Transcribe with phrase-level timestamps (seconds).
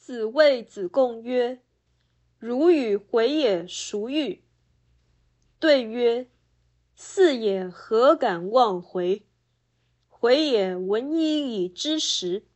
[0.00, 1.60] 子谓子贡曰
[2.40, 4.42] ：“如与回也孰欲？”
[5.60, 6.26] 对曰
[6.96, 9.26] ：“四也何敢忘回？
[10.08, 12.46] 回也闻一以知十，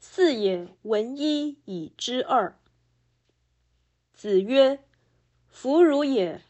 [0.00, 2.58] 四也闻一以知二。”
[4.12, 4.82] 子曰
[5.46, 6.42] ：“弗如也，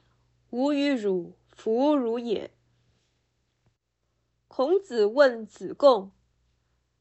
[0.48, 2.50] 吾与汝弗如也。”
[4.48, 6.10] 孔子问子贡：“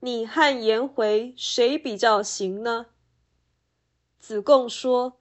[0.02, 2.88] 你和颜回谁比较行呢？”
[4.21, 5.20] 子贡说：“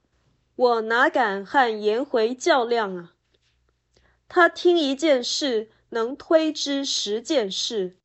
[0.55, 3.15] 我哪敢和颜回较量啊！
[4.29, 7.97] 他听一件事能推知十件事，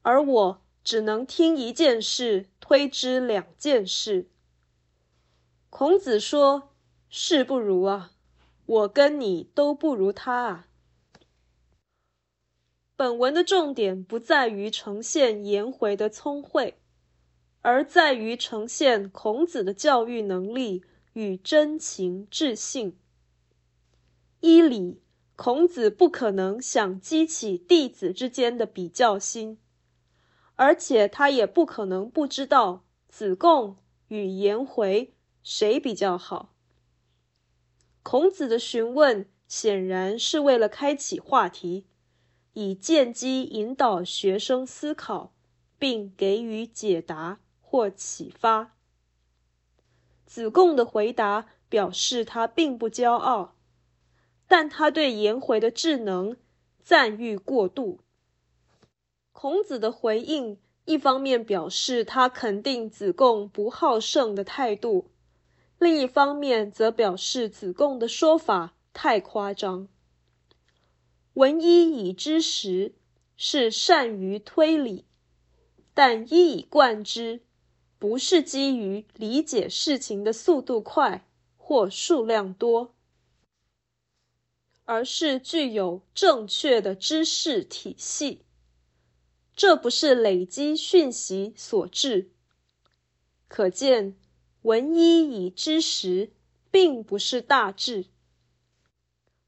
[0.00, 4.30] 而我只能听一件事推知两件事。”
[5.68, 6.70] 孔子说
[7.10, 8.12] ：“是不如啊，
[8.64, 10.68] 我跟你都不如他啊。”
[12.96, 16.80] 本文的重点不在于呈现颜回的聪慧，
[17.60, 22.96] 而在于呈现孔子的教育能力与真情至性。
[24.40, 25.02] 依理，
[25.36, 29.58] 孔子不可能想激起弟子之间的比较心，
[30.54, 33.76] 而且他也不可能不知道子贡
[34.08, 36.54] 与颜回谁比较好。
[38.02, 41.86] 孔子的询问显然是为了开启话题。
[42.54, 45.32] 以见机引导学生思考，
[45.78, 47.38] 并给予解答
[47.70, 48.74] 或启发。
[50.24, 53.54] 子贡的回答表示他并不骄傲，
[54.46, 56.38] 但他对颜回的智能
[56.82, 58.00] 赞誉过度。
[59.32, 65.10] 孔子的回应一方面表示他肯定子贡不好胜的态度，
[65.78, 69.88] 另一方面则表示子贡的说法太夸张。
[71.34, 72.94] 闻一以知十，
[73.36, 75.04] 是善于推理，
[75.92, 77.42] 但一以贯之，
[77.98, 82.94] 不是基于理解事情的速度快或数量多，
[84.84, 88.42] 而是具有正确的知识体系。
[89.56, 92.30] 这不是累积讯息所致。
[93.48, 94.16] 可见，
[94.62, 96.30] 闻一以知十，
[96.70, 98.06] 并不是大智。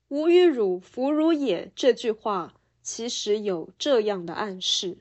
[0.08, 4.98] 吾与汝弗如也这句话，其实有这样的暗示。